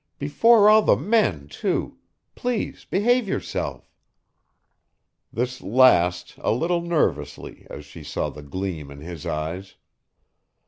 [0.17, 1.99] "Before all the men, too!
[2.33, 3.87] Please behave yourself!"
[5.31, 9.75] This last a little nervously as she saw the gleam in his eyes.